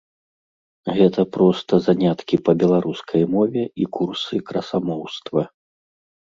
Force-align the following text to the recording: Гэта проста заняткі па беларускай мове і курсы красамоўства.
Гэта 0.95 1.21
проста 1.35 1.77
заняткі 1.87 2.39
па 2.47 2.51
беларускай 2.63 3.23
мове 3.35 3.63
і 3.85 3.87
курсы 3.99 4.41
красамоўства. 4.49 5.47